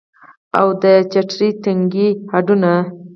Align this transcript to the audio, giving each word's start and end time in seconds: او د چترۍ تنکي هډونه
او 0.59 0.67
د 0.81 0.85
چترۍ 1.11 1.49
تنکي 1.63 2.07
هډونه 2.31 2.73